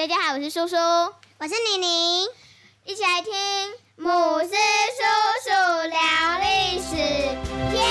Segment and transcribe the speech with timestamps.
[0.00, 2.24] 大家好，我是叔叔，我是妮妮，
[2.86, 3.30] 一起来听
[3.98, 4.48] 姆斯
[4.96, 5.02] 叔
[5.44, 5.50] 叔
[5.90, 6.00] 聊
[6.40, 6.96] 历史，
[7.76, 7.82] 耶！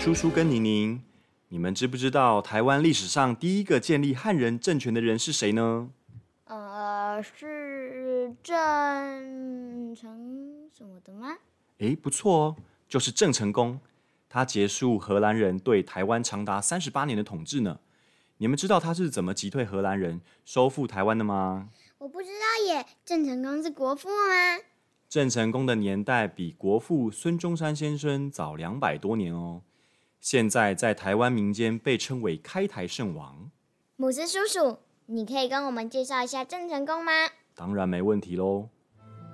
[0.00, 1.02] 叔叔跟宁宁，
[1.50, 5.90] 你们知不知道台湾历史上第一个建立汉人政权的人是谁呢？
[6.46, 11.36] 呃，是郑成什么的吗？
[11.80, 12.56] 诶，不错哦，
[12.88, 13.78] 就是郑成功。
[14.32, 17.80] 他结束荷兰人对台湾长达三十八年的统治呢。
[18.38, 21.68] 你们知道他是怎么击退荷兰人、收复台湾的吗？
[21.98, 22.86] 我不知道耶。
[23.04, 24.64] 郑成功是国父吗？
[25.06, 29.60] 郑成功的年代比国父孙中山先生早两百多年哦。
[30.18, 33.50] 现在在台湾民间被称为开台圣王。
[33.96, 37.12] 姆斯叔叔，你可以跟我们介绍一下郑成功吗？
[37.54, 38.70] 当然没问题喽。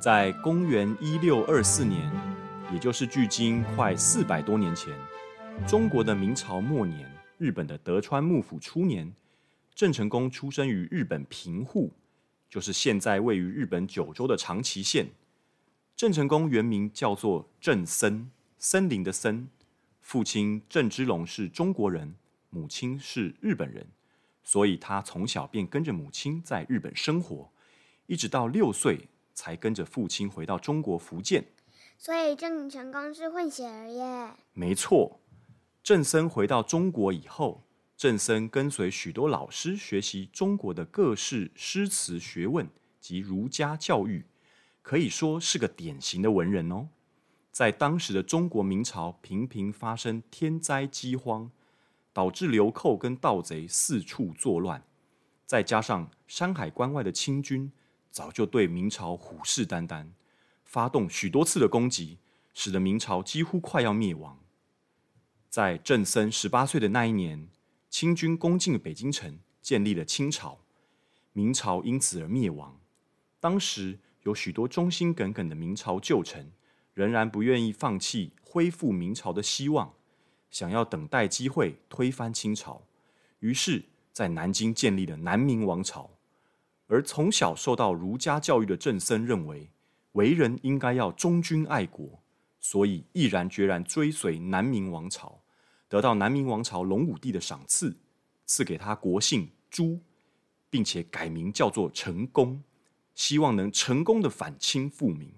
[0.00, 2.37] 在公元一六二四年。
[2.70, 4.94] 也就是距今快四百多年前，
[5.66, 9.10] 中国的明朝末年，日本的德川幕府初年，
[9.74, 11.90] 郑成功出生于日本平户，
[12.50, 15.08] 就是现在位于日本九州的长崎县。
[15.96, 19.48] 郑成功原名叫做郑森，森林的森。
[20.02, 22.14] 父亲郑芝龙是中国人，
[22.50, 23.86] 母亲是日本人，
[24.44, 27.50] 所以他从小便跟着母亲在日本生活，
[28.06, 31.42] 一直到六岁才跟着父亲回到中国福建。
[31.98, 34.30] 所以郑成功是混血儿耶。
[34.52, 35.20] 没错，
[35.82, 37.64] 郑森回到中国以后，
[37.96, 42.68] 郑森跟随许多老师学习中国的各式诗词学问
[43.00, 44.24] 及儒家教育，
[44.80, 46.88] 可以说是个典型的文人哦。
[47.50, 51.50] 在当时的中国明朝，频频发生天灾饥荒，
[52.12, 54.84] 导致流寇跟盗贼四处作乱，
[55.44, 57.72] 再加上山海关外的清军
[58.12, 60.06] 早就对明朝虎视眈眈。
[60.68, 62.18] 发动许多次的攻击，
[62.52, 64.38] 使得明朝几乎快要灭亡。
[65.48, 67.48] 在郑森十八岁的那一年，
[67.88, 70.58] 清军攻进北京城，建立了清朝，
[71.32, 72.78] 明朝因此而灭亡。
[73.40, 76.52] 当时有许多忠心耿耿的明朝旧臣，
[76.92, 79.94] 仍然不愿意放弃恢复明朝的希望，
[80.50, 82.82] 想要等待机会推翻清朝。
[83.38, 86.10] 于是，在南京建立了南明王朝。
[86.88, 89.70] 而从小受到儒家教育的郑森认为。
[90.12, 92.22] 为人应该要忠君爱国，
[92.58, 95.40] 所以毅然决然追随南明王朝，
[95.88, 97.96] 得到南明王朝隆武帝的赏赐，
[98.46, 100.00] 赐给他国姓朱，
[100.70, 102.62] 并且改名叫做成功，
[103.14, 105.32] 希望能成功的反清复明。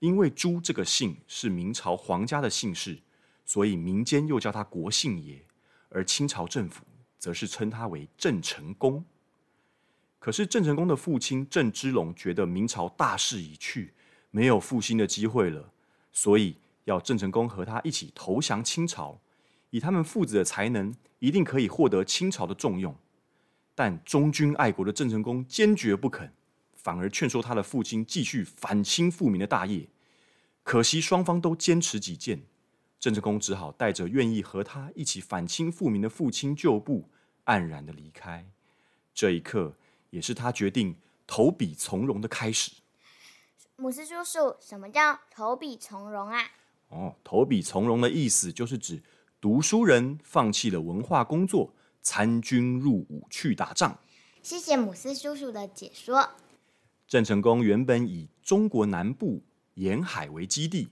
[0.00, 3.00] 因为朱这个姓是明朝皇家的姓氏，
[3.44, 5.42] 所以民间又叫他国姓爷，
[5.88, 6.84] 而清朝政府
[7.18, 9.04] 则是称他为郑成功。
[10.26, 13.94] 可是郑成功的父亲郑芝龙觉得明朝大势已去，
[14.32, 15.70] 没有复兴的机会了，
[16.10, 19.20] 所以要郑成功和他一起投降清朝。
[19.70, 22.96] 以他们父子的才能，一定可以获得清朝的重用。
[23.72, 26.32] 但忠君爱国的郑成功坚决不肯，
[26.74, 29.86] 反而劝说他的父亲继续反清复明的大业。
[30.64, 32.42] 可惜双方都坚持己见，
[32.98, 37.08] 郑成功只好带着愿意和他一起反清复明的父亲旧部，
[37.44, 38.44] 黯然的离开。
[39.14, 39.76] 这一刻。
[40.16, 40.96] 也是他决定
[41.26, 42.72] 投笔从戎的开始。
[43.76, 46.40] 姆斯叔叔，什么叫投笔从戎啊？
[46.88, 49.02] 哦，投笔从戎的意思就是指
[49.42, 53.98] 读书人放弃了文化工作，参军入伍去打仗。
[54.42, 56.30] 谢谢姆斯叔叔的解说。
[57.06, 59.44] 郑成功原本以中国南部
[59.74, 60.88] 沿海为基地，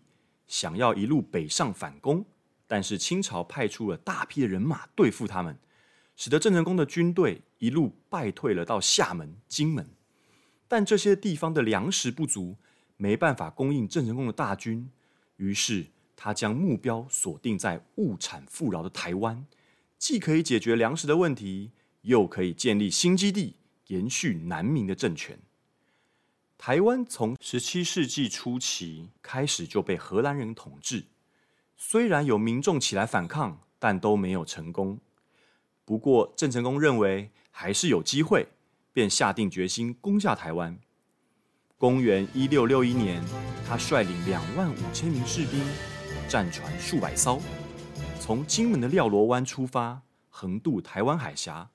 [0.47, 2.23] 想要一路北上反攻，
[2.67, 5.59] 但是清朝派出了大批的人马对付他们。
[6.17, 9.89] 使得郑成功的军队一路败退了到厦门、金门，
[10.69, 12.57] 但这些地方的粮食不足，
[12.97, 14.89] 没办法供应郑成功的大军。
[15.37, 19.45] 于是他将目标锁定在物产富饶的台湾，
[19.99, 23.57] 既可以解决粮食的问题，又可以建立新基地，
[23.89, 25.39] 延续南明的政权。
[26.57, 31.07] 台湾从十七世纪初期开始就被荷兰人统治，
[31.77, 35.01] 虽然有民众起来反抗，但都没有成功。
[35.85, 38.47] 不过，郑成功认为还是有机会，
[38.93, 40.79] 便下定决心攻下台湾。
[41.77, 43.23] 公元一六六一年，
[43.67, 45.61] 他率领两万五千名士兵，
[46.27, 47.39] 战船数百艘，
[48.19, 50.01] 从金门的廖罗湾出发，
[50.31, 51.69] 横渡台湾海峡，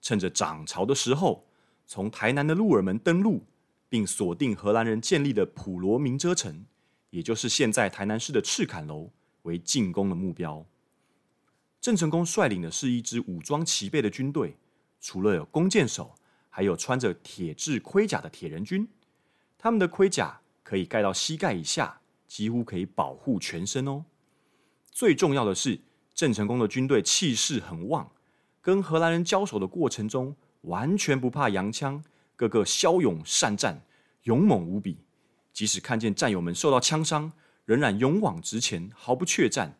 [0.00, 1.44] 趁着涨潮的时候，
[1.84, 3.42] 从台南的鹿耳门登陆，
[3.88, 6.64] 并锁定荷兰人建立的普罗明遮城，
[7.10, 9.10] 也就是现在台南市的赤坎楼，
[9.42, 10.64] 为进攻的目标。
[11.80, 14.56] 郑成功率领的是一支武装齐备的军队，
[15.00, 16.14] 除了有弓箭手，
[16.48, 18.88] 还有穿着铁质盔甲的铁人军。
[19.56, 24.04] 他们的盔甲可以盖到膝盖以下，几乎可以保护全身哦。
[24.90, 25.80] 最重要的是，
[26.14, 28.10] 郑成功的军队气势很旺，
[28.60, 32.02] 跟荷兰人交手的过程中完全不怕洋枪，
[32.34, 33.80] 个个骁勇善战，
[34.24, 34.98] 勇猛无比。
[35.52, 37.32] 即使看见战友们受到枪伤，
[37.64, 39.78] 仍然勇往直前，毫不怯战。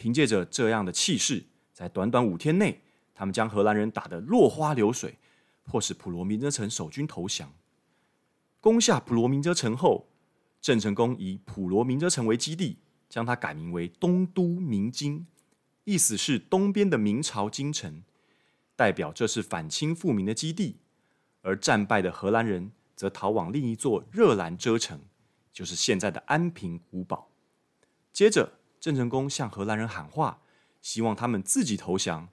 [0.00, 1.44] 凭借着这样的气势，
[1.74, 2.80] 在短短五天内，
[3.14, 5.18] 他们将荷兰人打得落花流水，
[5.62, 7.52] 迫使普罗民遮城守军投降。
[8.62, 10.08] 攻下普罗民遮城后，
[10.58, 12.78] 郑成功以普罗民遮城为基地，
[13.10, 15.26] 将它改名为东都明京，
[15.84, 18.02] 意思是东边的明朝京城，
[18.74, 20.78] 代表这是反清复明的基地。
[21.42, 24.98] 而战败的荷兰人则逃往另一座热兰遮城，
[25.52, 27.28] 就是现在的安平古堡。
[28.14, 28.59] 接着。
[28.80, 30.40] 郑成功向荷兰人喊话，
[30.80, 32.26] 希望他们自己投降，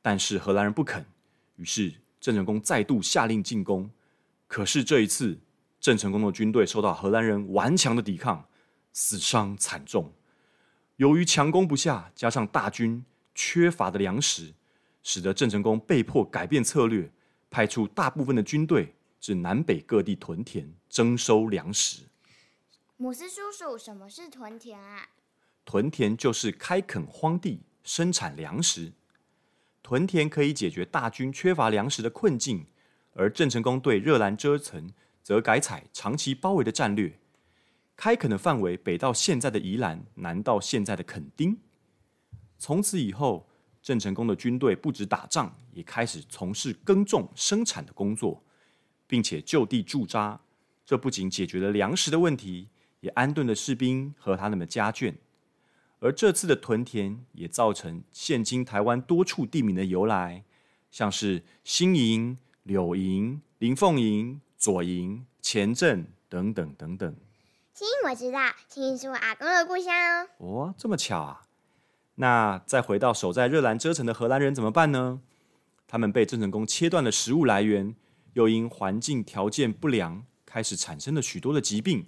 [0.00, 1.04] 但是荷兰人不肯。
[1.56, 3.90] 于是郑成功再度下令进攻。
[4.46, 5.38] 可是这一次，
[5.78, 8.48] 郑成功的军队受到荷兰人顽强的抵抗，
[8.92, 10.10] 死伤惨重。
[10.96, 13.04] 由于强攻不下，加上大军
[13.34, 14.54] 缺乏的粮食，
[15.02, 17.10] 使得郑成功被迫改变策略，
[17.50, 22.02] 派出大部分的军队至南北各地屯田征收粮食。
[22.96, 25.08] 姆斯叔叔，什么是屯田啊？
[25.64, 28.92] 屯田就是开垦荒地，生产粮食。
[29.82, 32.66] 屯田可以解决大军缺乏粮食的困境，
[33.14, 34.92] 而郑成功对热兰遮城
[35.22, 37.18] 则改采长期包围的战略，
[37.96, 41.58] 开垦的范围北到现在的宜兰，南到现在的垦丁。
[42.58, 43.48] 从此以后，
[43.82, 48.42] 郑成功的军队不止打仗，也开始从事耕种生产的工作，
[49.06, 50.40] 并且就地驻扎。
[50.86, 52.68] 这不仅解决了粮食的问题，
[53.00, 55.14] 也安顿了士兵和他们的家眷。
[56.02, 60.42] 而这次的屯田也造成现今台湾多处地名的由来，
[60.90, 67.14] 像是新营、柳营、林凤营、左营、前镇等等等等。
[67.72, 70.28] 新营我知道，新营是我阿公的故乡哦。
[70.38, 71.42] 哦，这么巧啊！
[72.16, 75.20] 那再回到守在热兰遮城的荷兰人怎么办呢？
[75.86, 77.94] 他们被郑成功切断了食物来源，
[78.32, 82.06] 又因环境条件不良，开始产生了许多的疾病，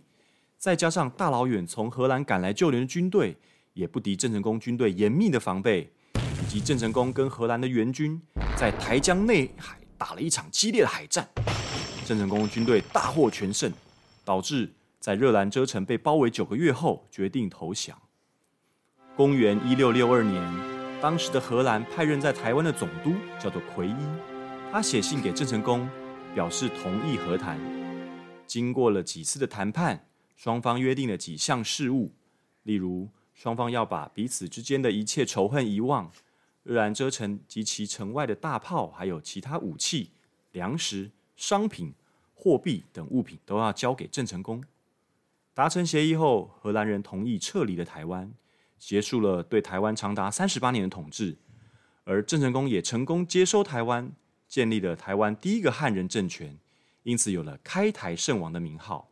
[0.58, 3.36] 再加上大老远从荷兰赶来救援的军队。
[3.74, 8.20] 也不敌郑成功军队严密的防备，以及郑成功跟荷兰的援军
[8.56, 11.28] 在台江内海打了一场激烈的海战，
[12.06, 13.72] 郑成功军队大获全胜，
[14.24, 18.00] 导致在热兰遮城被包围九个月后决定投降。
[19.16, 20.40] 公元一六六二年，
[21.00, 23.96] 当时的荷兰派任在台湾的总督叫做奎伊，
[24.70, 25.88] 他写信给郑成功，
[26.32, 27.58] 表示同意和谈。
[28.46, 30.06] 经过了几次的谈判，
[30.36, 32.12] 双方约定了几项事务，
[32.62, 33.08] 例如。
[33.34, 36.10] 双方要把彼此之间的一切仇恨遗忘，
[36.62, 40.10] 热兰遮城及其城外的大炮，还有其他武器、
[40.52, 41.92] 粮食、商品、
[42.32, 44.62] 货币等物品都要交给郑成功。
[45.52, 48.32] 达成协议后，荷兰人同意撤离了台湾，
[48.78, 51.36] 结束了对台湾长达三十八年的统治。
[52.04, 54.12] 而郑成功也成功接收台湾，
[54.46, 56.58] 建立了台湾第一个汉人政权，
[57.02, 59.08] 因此有了开台圣王的名号。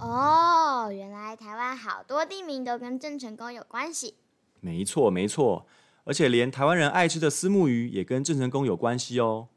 [0.00, 4.14] 哦，原来台湾好多地名都跟郑成功有关系。
[4.60, 5.66] 没错，没错，
[6.04, 9.48] 而且连台湾人爱吃的丝木鱼也跟郑成功有关系哦。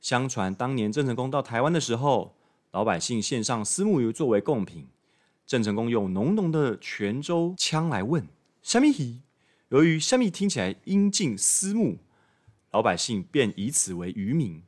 [0.00, 2.34] 相传当年郑成功到台湾的时候，
[2.70, 4.88] 老百姓献上丝木鱼作为贡品，
[5.46, 8.28] 郑成功用浓浓的泉州腔来问
[8.62, 9.20] “虾米鱼”，
[9.68, 11.98] 由于“虾米”听起来音近丝木，
[12.70, 14.62] 老百姓便以此为渔名。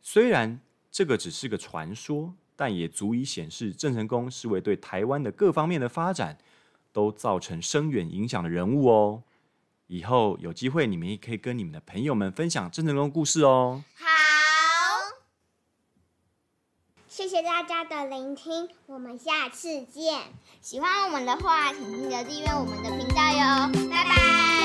[0.00, 2.34] 虽然这个只是个传说。
[2.62, 6.38] 但也足以显示郑成功是位对台湾的各方面的发展
[6.92, 9.24] 都造成深远影响的人物哦。
[9.88, 13.82] 以后有机会，你们也可以跟你们的朋友们分享郑成功故事哦。
[13.96, 14.06] 好，
[17.08, 20.20] 谢谢大家的聆听，我们下次见。
[20.60, 23.90] 喜欢我们的话，请记得订阅我们的频道哟。
[23.90, 24.61] 拜拜。